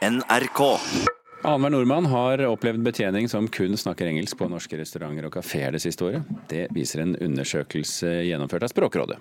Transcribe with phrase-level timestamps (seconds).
[0.00, 0.80] NRK.
[1.42, 5.82] Annenhver nordmann har opplevd betjening som kun snakker engelsk på norske restauranter og kafeer det
[5.84, 6.30] siste året.
[6.48, 9.18] Det viser en undersøkelse gjennomført av Språkrådet.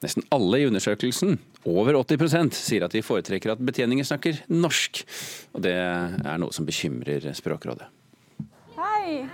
[0.00, 1.36] Nesten alle i undersøkelsen,
[1.68, 5.02] over 80% sier at de foretrekker at betjeninger snakker norsk.
[5.52, 7.92] Og det er noe som bekymrer Språkrådet.
[8.80, 9.28] Hei!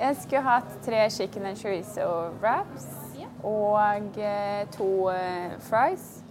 [0.00, 2.08] Jeg skulle hatt tre chicken and chorizo
[2.40, 2.88] wraps
[3.44, 6.21] og eh, to eh, fries.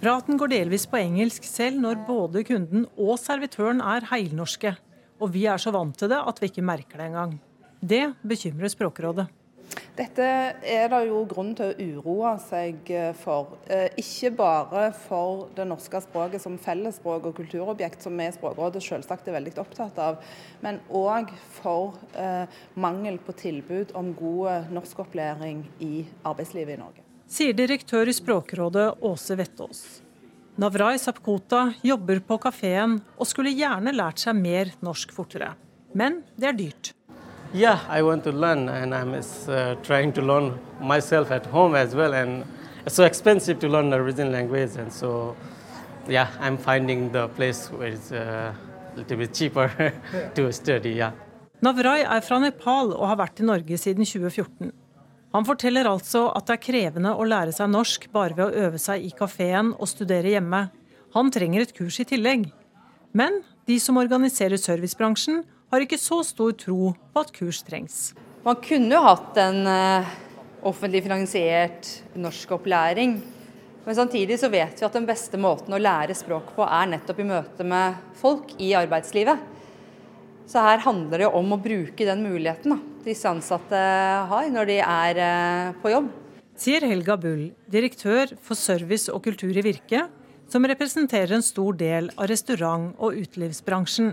[0.00, 4.70] Praten går delvis på engelsk selv når både kunden og servitøren er heilnorske.
[5.20, 7.34] Og vi er så vant til det at vi ikke merker det engang.
[7.84, 9.26] Det bekymrer Språkrådet.
[9.98, 10.24] Dette
[10.64, 12.88] er det jo grunn til å uroe seg
[13.20, 13.58] for.
[13.68, 18.80] Eh, Ikke bare for det norske språket som fellesspråk og kulturobjekt, som vi i Språkrådet
[18.80, 20.24] selvsagt er veldig opptatt av,
[20.64, 21.28] men òg
[21.60, 22.48] for eh,
[22.80, 25.92] mangel på tilbud om god norskopplæring i
[26.24, 27.09] arbeidslivet i Norge.
[27.30, 29.80] Sier direktør i Språkrådet Åse Vettås.
[30.58, 35.52] Navrai Sapkota jobber på kafeen og skulle gjerne lært seg mer norsk fortere.
[35.94, 36.90] Men det er dyrt.
[37.54, 41.94] Yeah, I want to learn, and I'm uh, trying to learn myself at home as
[41.94, 42.14] well.
[42.14, 42.44] And
[42.84, 45.36] it's so expensive to learn the language, and so
[46.08, 48.52] yeah, I'm finding the place where it's uh,
[48.94, 49.70] a little bit cheaper
[50.34, 50.94] to study.
[50.98, 51.12] Yeah.
[51.62, 54.72] Navrai er fra Nepal og har vært i Norge siden 2014.
[55.30, 58.80] Han forteller altså at det er krevende å lære seg norsk bare ved å øve
[58.82, 60.64] seg i kafeen og studere hjemme.
[61.14, 62.48] Han trenger et kurs i tillegg.
[63.14, 68.10] Men de som organiserer servicebransjen, har ikke så stor tro på at kurs trengs.
[68.42, 70.08] Man kunne jo hatt en uh,
[70.66, 73.20] offentlig finansiert norskopplæring.
[73.84, 77.22] Men samtidig så vet vi at den beste måten å lære språk på er nettopp
[77.22, 79.46] i møte med folk i arbeidslivet.
[80.50, 83.80] Så her handler det om å bruke den muligheten da, disse ansatte
[84.30, 86.10] har når de er uh, på jobb.
[86.60, 90.04] Sier Helga Bull, direktør for service og kultur i Virke,
[90.50, 94.12] som representerer en stor del av restaurant- og utelivsbransjen.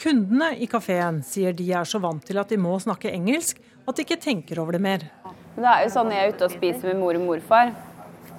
[0.00, 3.98] Kundene i kafeen sier de er så vant til at de må snakke engelsk at
[3.98, 5.04] de ikke tenker over det mer.
[5.56, 7.74] Det er jo sånn når jeg er ute og spiser med mor og morfar,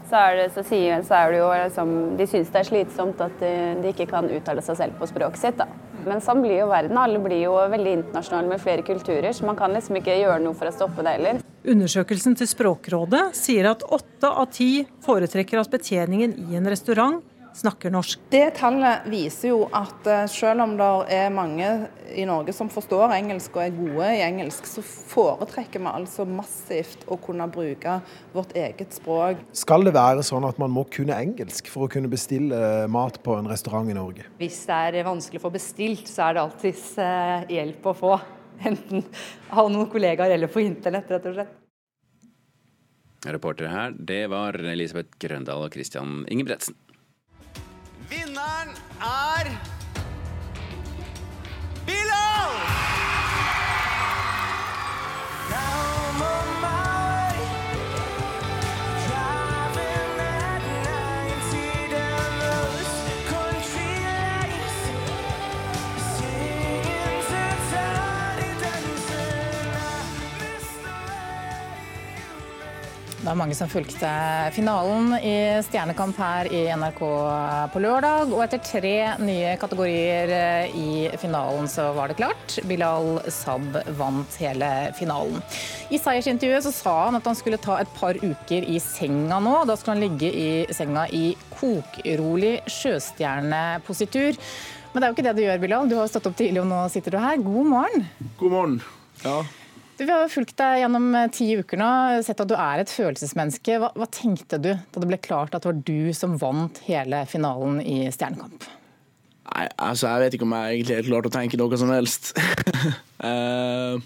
[0.10, 3.22] så er det, så sier, så er det jo liksom De syns det er slitsomt
[3.24, 5.62] at de, de, ikke kan uttale seg selv på språket sitt.
[5.62, 5.70] da.
[6.08, 6.98] Men sånn blir jo verden.
[6.98, 10.58] Alle blir jo veldig internasjonale med flere kulturer, så man kan liksom ikke gjøre noe
[10.58, 11.42] for å stoppe det heller.
[11.62, 17.22] Undersøkelsen til Språkrådet sier at åtte av ti foretrekker at betjeningen i en restaurant
[17.58, 18.20] snakker norsk.
[18.32, 21.68] Det tallet viser jo at selv om det er mange
[22.16, 27.06] i Norge som forstår engelsk og er gode i engelsk, så foretrekker vi altså massivt
[27.12, 28.00] å kunne bruke
[28.36, 29.44] vårt eget språk.
[29.56, 33.38] Skal det være sånn at man må kunne engelsk for å kunne bestille mat på
[33.38, 34.28] en restaurant i Norge?
[34.42, 36.86] Hvis det er vanskelig å få bestilt, så er det alltids
[37.52, 38.14] hjelp å få.
[38.62, 39.08] Enten
[39.50, 41.58] av noen kollegaer eller på internett, rett og slett.
[43.22, 46.74] Reportere her, det var Elisabeth Grøndal og Christian Ingebretsen.
[49.02, 49.71] Vinneren er
[73.22, 74.10] Det var mange som fulgte
[74.56, 77.02] finalen i Stjernekamp her i NRK
[77.70, 78.32] på lørdag.
[78.34, 82.56] Og etter tre nye kategorier i finalen så var det klart.
[82.66, 85.38] Bilal Saab vant hele finalen.
[85.94, 89.56] I seiersintervjuet så sa han at han skulle ta et par uker i senga nå.
[89.70, 94.42] Da skulle han ligge i senga i kokrolig sjøstjernepositur.
[94.96, 95.94] Men det er jo ikke det du gjør, Bilal.
[95.94, 97.38] Du har stått opp tidlig, og nå sitter du her.
[97.38, 98.10] God morgen.
[98.42, 98.80] God morgen.
[99.22, 99.44] Ja.
[99.98, 101.90] Du, vi har fulgt deg gjennom ti uker nå,
[102.26, 103.80] sett at du er et følelsesmenneske.
[103.82, 107.26] Hva, hva, tenkte du da det ble klart at det var du som vant hele
[107.30, 108.66] finalen i Stjernekamp?
[109.52, 112.32] Nei, altså Jeg vet ikke om jeg egentlig har klart å tenke noe som helst.
[113.22, 114.00] uh,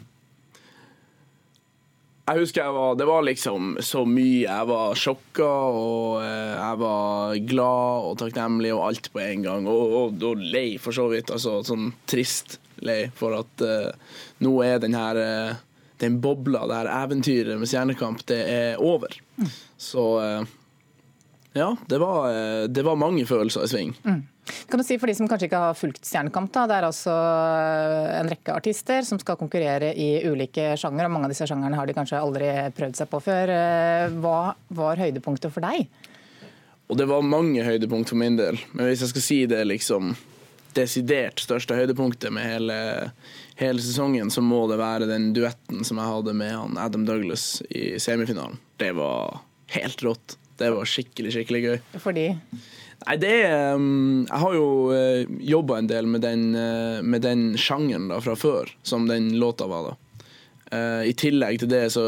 [2.25, 4.41] jeg husker jeg var, det var liksom så mye.
[4.47, 9.69] Jeg var sjokka, og uh, jeg var glad og takknemlig og alt på en gang.
[9.69, 11.31] Og, og, og lei, for så vidt.
[11.35, 15.21] Altså sånn trist lei for at uh, nå er den her
[16.01, 19.15] den bobla, der eventyret med Stjernekamp, det er over.
[19.39, 19.49] Mm.
[19.77, 20.05] Så
[21.55, 22.31] ja, det var,
[22.67, 23.93] det var, mange følelser i sving.
[24.03, 24.23] Mm.
[24.69, 27.13] Kan du si For de som kanskje ikke har fulgt Stjernekamp, da, det er altså
[28.19, 31.87] en rekke artister som skal konkurrere i ulike sjanger, og Mange av disse sjangerne har
[31.87, 33.55] de kanskje aldri prøvd seg på før.
[34.19, 34.41] Hva
[34.81, 35.87] var høydepunktet for deg?
[36.85, 38.59] Og Det var mange høydepunkt for min del.
[38.73, 40.13] Men hvis jeg skal si det liksom
[40.75, 42.77] desidert største høydepunktet med hele,
[43.59, 47.61] hele sesongen, så må det være den duetten som jeg hadde med han Adam Douglas
[47.69, 48.59] i semifinalen.
[48.81, 49.41] Det var
[49.75, 50.37] helt rått.
[50.59, 51.77] Det var skikkelig, skikkelig gøy.
[51.99, 52.29] Fordi
[53.05, 57.25] Nei, det er um, Jeg har jo uh, jobba en del med den, uh, med
[57.25, 60.29] den sjangeren da, fra før, som den låta var, da.
[60.71, 62.05] Uh, I tillegg til det så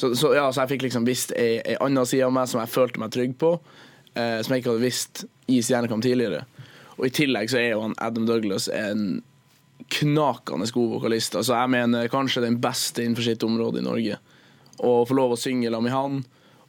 [0.00, 2.62] Så, så ja, så jeg fikk liksom visst ei, ei anna side av meg som
[2.62, 3.52] jeg følte meg trygg på,
[4.16, 6.46] uh, som jeg ikke hadde visst i Stjernekamp tidligere.
[7.00, 9.22] Og i tillegg så er jo han Adam Douglas en
[9.90, 11.36] knakende god vokalist.
[11.38, 14.18] Altså jeg mener kanskje den beste innenfor sitt område i Norge.
[14.84, 16.18] Å få lov å synge sammen med han,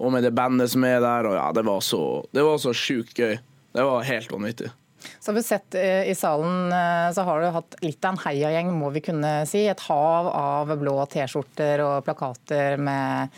[0.02, 3.20] og med det bandet som er der, og ja, det var så, det så sjukt
[3.20, 3.36] gøy.
[3.72, 4.72] Det var helt vanvittig.
[5.20, 8.24] Så har vi sett eh, i salen, eh, så har du hatt litt av en
[8.24, 9.64] heiagjeng, må vi kunne si.
[9.70, 13.34] Et hav av blå T-skjorter og plakater med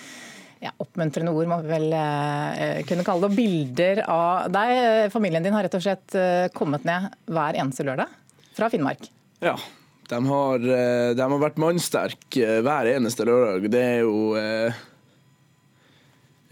[0.64, 3.32] ja, oppmuntrende ord, må vi vel eh, kunne kalle det.
[3.34, 4.74] Og bilder av deg.
[4.80, 8.12] Eh, Familien din har rett og slett eh, kommet ned hver eneste lørdag
[8.56, 9.10] fra Finnmark.
[9.44, 9.58] Ja.
[10.10, 13.68] De har, eh, de har vært mannsterke eh, hver eneste lørdag.
[13.72, 14.84] Det er jo eh,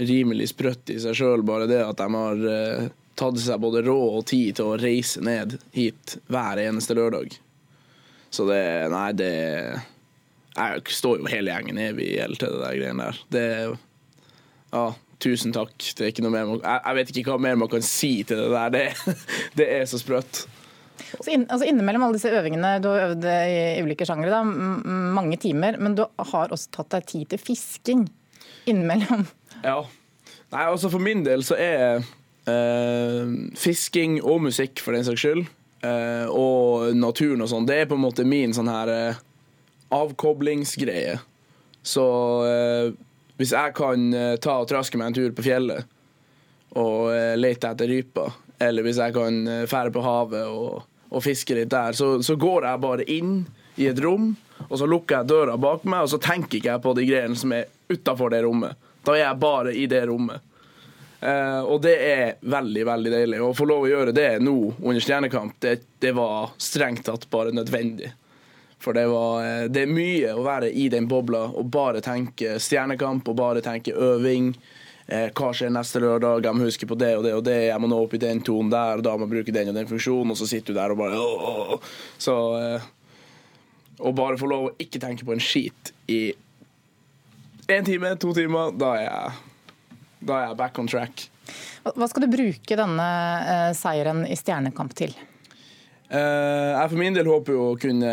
[0.02, 4.18] rimelig sprøtt i seg sjøl, bare det at de har eh, tatt seg både råd
[4.22, 7.38] og tid til å reise ned hit hver eneste lørdag.
[8.32, 9.32] Så det Nei, det
[10.56, 13.20] Jeg står jo hele gjengen evig i gjeld til det der greiene der.
[13.36, 13.48] Det
[14.72, 14.86] Ja,
[15.22, 15.76] tusen takk.
[15.78, 18.14] Det er ikke noe mer man, jeg, jeg vet ikke hva mer man kan si
[18.28, 18.74] til det der.
[18.74, 19.16] Det,
[19.60, 20.46] det er så sprøtt.
[21.12, 25.38] Så inn, altså Innimellom alle disse øvingene, du har øvd i ulike sjangre, da, mange
[25.42, 28.08] timer, men du har også tatt deg tid til fisking
[28.70, 29.28] innimellom.
[29.62, 29.84] Ja.
[30.50, 32.00] Nei, altså for min del så er
[32.50, 35.44] øh, fisking og musikk, for den saks skyld,
[35.86, 39.20] øh, og naturen og sånn, det er på en måte min sånn her øh,
[39.94, 41.20] avkoblingsgreie.
[41.86, 42.08] Så
[43.42, 45.90] hvis jeg kan eh, ta og traske meg en tur på fjellet
[46.78, 51.26] og eh, lete etter ryper, eller hvis jeg kan eh, fære på havet og, og
[51.26, 53.34] fiske litt der, så, så går jeg bare inn
[53.82, 54.32] i et rom,
[54.68, 57.40] og så lukker jeg døra bak meg, og så tenker ikke jeg på de greiene
[57.40, 58.78] som er utafor det rommet.
[59.02, 60.44] Da er jeg bare i det rommet.
[61.22, 63.40] Uh, og det er veldig, veldig deilig.
[63.46, 67.54] Å få lov å gjøre det nå under Stjernekamp, det, det var strengt tatt bare
[67.54, 68.12] nødvendig.
[68.82, 72.56] For det, var, eh, det er mye å være i den bobla og bare tenke
[72.62, 74.56] Stjernekamp og bare tenke øving.
[75.12, 76.46] Eh, hva skjer neste lørdag?
[76.48, 77.58] Jeg må huske på det og det og det.
[77.68, 79.78] Jeg må nå opp i den tonen der, og da må jeg bruke den og
[79.78, 80.34] den funksjonen.
[80.34, 81.92] Og så sitter du der og bare åh, åh.
[82.22, 82.90] Så eh,
[84.02, 86.32] Å bare få lov å ikke tenke på en skit i
[87.70, 89.36] én time, to timer, da er jeg,
[90.26, 91.28] da er jeg back on track.
[91.86, 93.06] Hva skal du bruke denne
[93.52, 95.14] eh, seieren i Stjernekamp til?
[96.12, 98.10] Eh, jeg for min del håper jo å kunne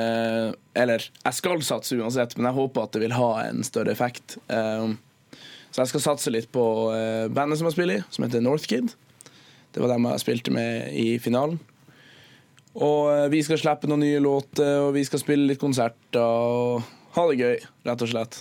[0.79, 4.37] Eller jeg skal satse uansett, men jeg håper at det vil ha en større effekt.
[4.47, 4.93] Eh,
[5.69, 6.65] så jeg skal satse litt på
[6.95, 8.95] eh, bandet som jeg spiller i, som heter Northkid.
[9.75, 11.59] Det var dem jeg spilte med i finalen.
[12.79, 16.85] Og vi skal slippe noen nye låter, og vi skal spille litt konserter og
[17.17, 17.57] ha det gøy,
[17.89, 18.39] rett og slett.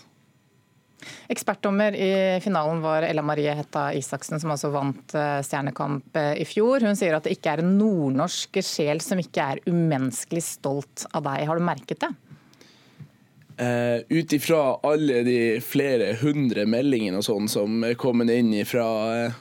[1.29, 6.45] Ekspertdommer i finalen var Ella Marie Hetta Isaksen, som altså vant eh, Stjernekamp eh, i
[6.47, 6.83] fjor.
[6.87, 11.27] Hun sier at det ikke er en nordnorsk sjel som ikke er umenneskelig stolt av
[11.27, 11.45] deg.
[11.49, 12.13] Har du merket det?
[13.57, 18.85] Uh, Ut ifra alle de flere hundre meldingene og sånn som er kommet inn fra
[19.09, 19.39] uh,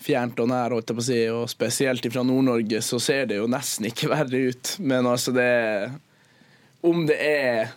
[0.00, 3.40] fjernt og nær, holdt jeg på å si, og spesielt fra Nord-Norge, så ser det
[3.40, 4.76] jo nesten ikke verre ut.
[4.80, 5.50] Men altså, det
[6.80, 7.76] Om det er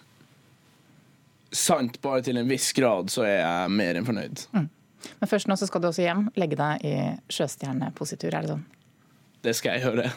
[1.51, 4.45] sant bare til en viss grad, så er jeg mer enn fornøyd.
[4.53, 6.94] Men først nå så skal du også hjem, legge deg i
[7.33, 8.68] sjøstjernepositur, er det sånn?
[9.42, 10.12] Det skal jeg gjøre.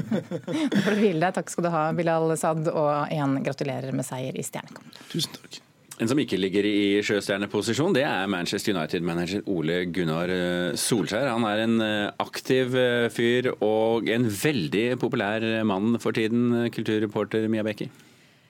[0.70, 1.32] da får du hvile deg.
[1.34, 2.68] Takk skal du ha, Bilal Sad.
[2.70, 5.00] og igjen gratulerer med seier i Stjernekamp.
[5.10, 5.58] Tusen takk.
[6.00, 11.28] En som ikke ligger i sjøstjerneposisjon, det er Manchester United-manager Ole Gunnar eh, Solskjær.
[11.28, 17.44] Han er en eh, aktiv eh, fyr og en veldig populær mann for tiden, kulturreporter
[17.52, 17.90] Mia Becker.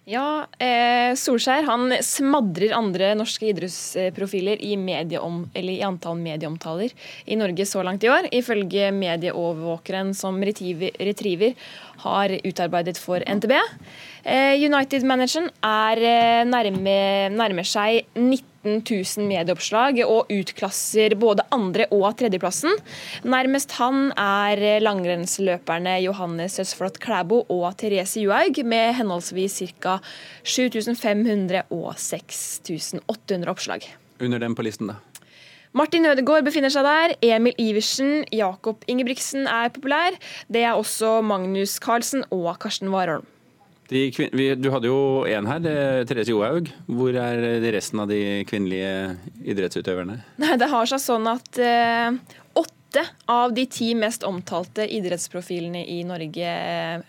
[0.09, 6.95] Ja, eh, Solskjær han smadrer andre norske idrettsprofiler i, medieom, i antall medieomtaler
[7.29, 11.53] i Norge så langt i år, ifølge medieovervåkeren som Retriever, Retriever
[12.07, 13.53] har utarbeidet for NTB.
[14.25, 16.97] Eh, United-manageren er eh, nærme,
[17.37, 22.75] nærmer seg 19 000 medieoppslag og utklasser både andre- og tredjeplassen.
[23.25, 29.99] Nærmest han er langrennsløperne Johannes Øsflot Klæbo og Therese Juhaug med henholdsvis ca.
[30.45, 33.87] 7500 og 6800 oppslag.
[34.21, 35.01] Under dem på listen, da?
[35.73, 37.13] Martin Ødegaard befinner seg der.
[37.23, 40.17] Emil Iversen, Jakob Ingebrigtsen er populær.
[40.51, 43.27] Det er også Magnus Carlsen og Karsten Warholm.
[43.91, 45.65] Du hadde jo én her,
[46.07, 46.69] Therese Johaug.
[46.87, 50.21] Hvor er resten av de kvinnelige idrettsutøverne?
[50.39, 52.15] Nei, Det har seg sånn at eh,
[52.55, 56.55] åtte åtte av de ti mest omtalte idrettsprofilene i Norge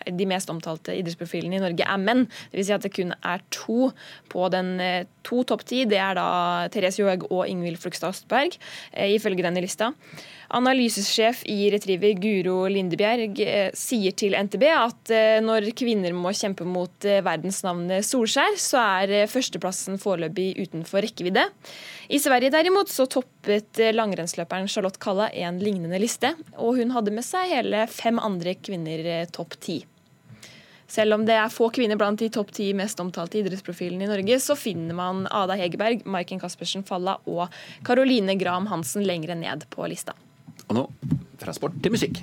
[0.06, 2.28] de mest omtalte idrettsprofilene i Norge er menn.
[2.52, 2.68] Dvs.
[2.68, 3.90] Si at det kun er to
[4.30, 4.76] på den
[5.26, 5.86] to topp ti.
[5.90, 6.28] Det er da
[6.74, 8.58] Therese Johaug og Ingvild Flugstad Østberg,
[8.94, 9.92] ifølge denne lista.
[10.52, 16.68] Analysesjef i Retriever Guro Lindebjerg eh, sier til NTB at eh, når kvinner må kjempe
[16.68, 21.46] mot eh, verdensnavnet Solskjær, så er førsteplassen foreløpig utenfor rekkevidde.
[22.12, 23.08] I Sverige derimot så
[23.42, 28.54] toppet langrennsløperen Charlotte Kalla en lignende liste, og hun hadde med seg hele fem andre
[28.56, 29.86] kvinner topp ti.
[30.88, 34.38] Selv om det er få kvinner blant de topp ti mest omtalte idrettsprofilene i Norge,
[34.44, 37.48] så finner man Ada Hegerberg, Maiken Caspersen Falla og
[37.88, 40.14] Caroline Graham Hansen lengre ned på lista.
[40.68, 40.86] Og nå
[41.42, 42.22] fra sport til musikk.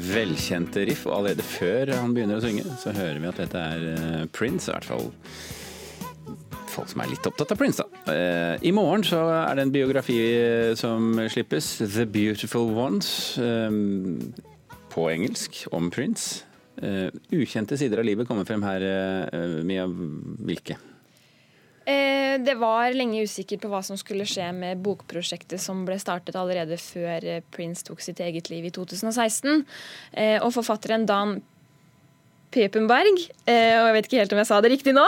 [0.00, 3.84] Velkjente riff, og allerede før han begynner å synge, så hører vi at dette er
[3.92, 4.70] eh, Prince.
[4.70, 5.12] I hvert fall
[6.74, 8.14] folk som er litt opptatt av Prince, da.
[8.14, 10.18] Eh, I morgen så er det en biografi
[10.78, 13.70] som slippes, 'The Beautiful Ones', eh,
[14.94, 16.44] på engelsk, om Prince.
[17.30, 18.82] Ukjente sider av livet kommer frem her,
[19.62, 19.86] Mia.
[19.86, 20.76] Hvilke?
[21.84, 26.36] Eh, det var lenge usikkert på hva som skulle skje med bokprosjektet som ble startet
[26.40, 29.66] allerede før eh, Prince tok sitt eget liv i 2016.
[30.12, 31.42] Eh, og forfatteren Dan
[32.54, 33.16] Pepenberg,
[33.50, 35.02] og jeg vet ikke helt om jeg sa det riktig nå,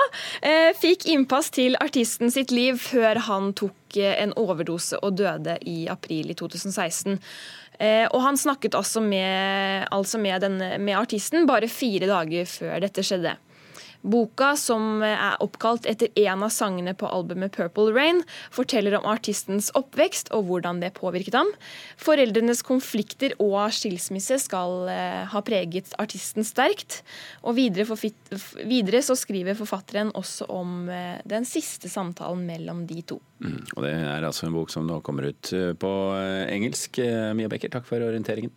[0.83, 6.33] fikk innpass til artisten sitt liv før han tok en overdose og døde i april
[6.35, 7.21] i 2016.
[8.11, 13.07] Og han snakket også med, altså med, denne, med artisten bare fire dager før dette
[13.07, 13.37] skjedde.
[14.07, 18.23] Boka, som er oppkalt etter en av sangene på albumet Purple Rain,
[18.55, 21.51] forteller om artistens oppvekst og hvordan det påvirket ham.
[22.01, 27.01] Foreldrenes konflikter og skilsmisse skal eh, ha preget artisten sterkt.
[27.43, 27.99] Og videre,
[28.63, 33.21] videre så skriver forfatteren også om eh, den siste samtalen mellom de to.
[33.43, 35.93] Mm, og Det er altså en bok som nå kommer ut eh, på
[36.47, 37.03] engelsk.
[37.37, 38.55] Mia Becker, takk for orienteringen.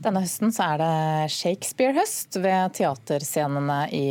[0.00, 4.04] Denne høsten så er det Shakespeare-høst ved teaterscenene i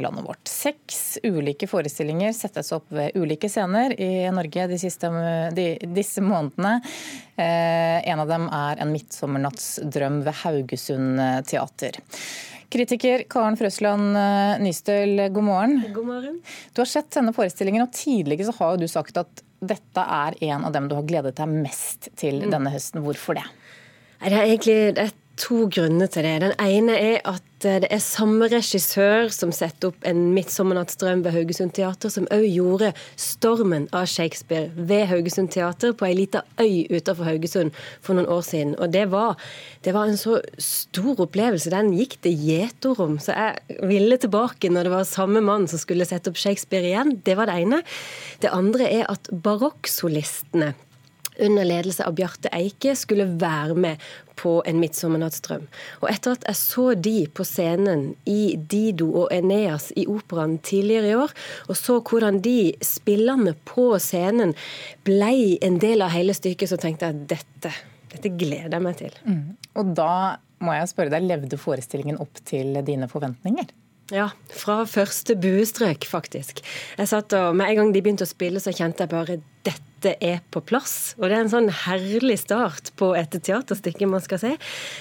[0.00, 0.48] landet vårt.
[0.48, 5.10] Seks ulike forestillinger settes opp ved ulike scener i Norge de siste,
[5.52, 6.78] de, disse månedene.
[7.36, 11.20] Eh, en av dem er En midtsommernattsdrøm ved Haugesund
[11.50, 11.98] teater.
[12.72, 15.74] Kritiker Karen Frøsland eh, Nystøl, god morgen.
[15.92, 16.38] God morgen.
[16.72, 20.64] Du har sett denne forestillingen, og tidligere så har du sagt at dette er en
[20.64, 22.48] av dem du har gledet deg mest til mm.
[22.56, 23.04] denne høsten.
[23.04, 23.44] Hvorfor det?
[24.24, 26.34] Det er egentlig et to grunner til det.
[26.44, 31.34] Den ene er at eh, det er samme regissør som setter opp en 'Midtsommernattsdrøm' ved
[31.34, 36.86] Haugesund Teater, som òg gjorde 'Stormen' av Shakespeare ved Haugesund Teater på ei lita øy
[36.90, 38.76] utenfor Haugesund for noen år siden.
[38.78, 39.36] Og det var,
[39.84, 41.70] det var en så stor opplevelse.
[41.70, 46.06] Den gikk det gjetord Så jeg ville tilbake når det var samme mann som skulle
[46.06, 47.20] sette opp Shakespeare igjen.
[47.24, 47.82] Det var det ene.
[48.40, 50.74] Det andre er at barokksolistene
[51.38, 54.04] under ledelse av Bjarte Eike skulle være med
[54.38, 55.66] på En midtsommernattsdrøm.
[56.02, 61.12] Og etter at jeg så de på scenen i Dido og Eneas i operaen tidligere
[61.12, 61.34] i år,
[61.68, 64.56] og så hvordan de spillerne på scenen
[65.06, 67.74] blei en del av hele stykket, så tenkte jeg at dette,
[68.16, 69.22] dette gleder jeg meg til.
[69.22, 69.46] Mm.
[69.78, 70.10] Og da
[70.64, 73.70] må jeg spørre deg, levde forestillingen opp til dine forventninger?
[74.12, 76.60] Ja, fra første buestrøk, faktisk.
[76.98, 80.12] Jeg satt og, Med en gang de begynte å spille, så kjente jeg bare dette
[80.20, 81.14] er på plass.
[81.16, 84.52] Og det er en sånn herlig start på et teaterstykke man skal se.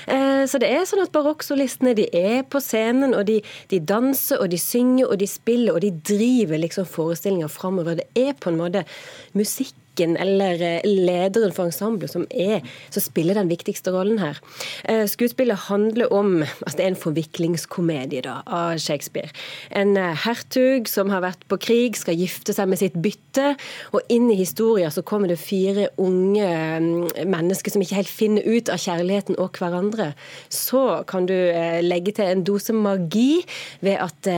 [0.08, 3.42] Eh, så det er sånn at barokksolistene de er på scenen, og de,
[3.74, 8.00] de, danser og de synger og de spiller, og de driver liksom forestillinga framover.
[8.00, 8.88] Det er på en måte
[9.36, 14.40] musikk musikken eller eh, lederen for ensemblet som, er, som spiller den viktigste rollen her.
[14.86, 19.30] Eh, skuespillet handler om altså Det er en forviklingskomedie da, av Shakespeare.
[19.72, 23.56] En eh, hertug som har vært på krig, skal gifte seg med sitt bytte.
[23.94, 26.48] Og inn i historien så kommer det fire unge
[26.80, 30.14] mm, mennesker som ikke helt finner ut av kjærligheten og hverandre.
[30.50, 31.36] Så kan du
[31.84, 33.44] legge til en dose magi
[33.82, 34.30] ved at,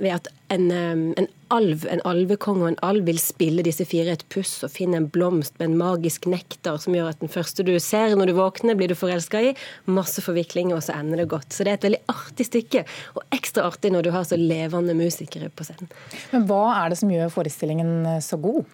[0.00, 4.24] ved at en, en alv, en alvekonge og en alv vil spille disse fire et
[4.32, 7.74] puss og finne en blomst med en magisk nektar som gjør at den første du
[7.82, 9.54] ser når du våkner, blir du forelska i.
[9.90, 11.52] Masse forviklinger, og så ender det godt.
[11.54, 12.84] Så det er et veldig artig stykke,
[13.16, 15.90] og ekstra artig når du har så levende musikere på scenen.
[16.34, 18.64] Men hva er det som gjør forestillingen så god?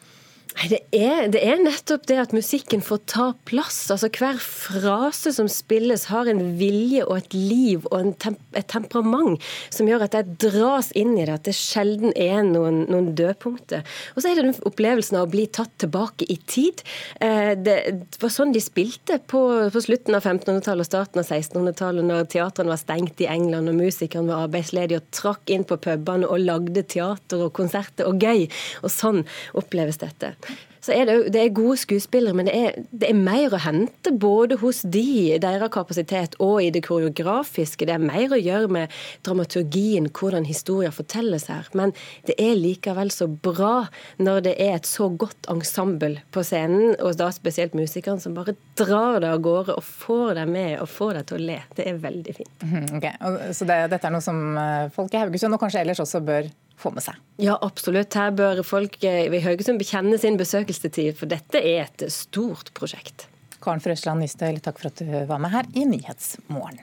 [0.54, 3.88] Det er, det er, nettopp det at musikken får ta plass.
[3.90, 9.42] Altså Hver frase som spilles har en vilje og et liv og temp et temperament
[9.74, 11.34] som gjør at jeg dras inn i det.
[11.34, 13.82] At det sjelden er noen, noen dødpunkter.
[14.14, 16.84] Og så er det den opplevelsen av å bli tatt tilbake i tid.
[17.18, 17.76] Eh, det,
[18.22, 19.42] var sånn de spilte på,
[19.74, 23.80] på slutten av 1500-tallet og starten av 1600-tallet, når teatrene var stengt i England og
[23.82, 28.46] musikerne var arbeidsledige og trakk inn på pubene og lagde teater og konserter og gøy.
[28.86, 29.24] Og sånn
[29.58, 30.36] oppleves dette
[30.84, 34.10] så er det, det er gode skuespillere, men det er, det er, mer å hente
[34.20, 37.86] både hos de, deres kapasitet, og i det koreografiske.
[37.88, 38.92] Det er mer å gjøre med
[39.24, 41.70] dramaturgien, hvordan historier fortelles her.
[41.72, 41.94] Men
[42.28, 43.86] det er likevel så bra
[44.20, 48.56] når det er et så godt ensemble på scenen, og da spesielt musikerne, som bare
[48.76, 51.58] drar det av gårde og får deg med og får deg til å le.
[51.78, 52.54] Det er veldig fint.
[52.66, 53.16] Mhm, okay.
[53.56, 56.52] Så det, dette er noe som eh, folk i Haugesund, og kanskje ellers også, bør
[56.80, 57.18] få med seg.
[57.42, 58.14] Ja, absolutt.
[58.14, 63.28] Her bør folk ved i Haugesund bekjenne sin besøkelsestid, for dette er et stort prosjekt.
[63.64, 66.82] Karen Frøsland Nystøyl, takk for at du var med her i Nyhetsmorgen.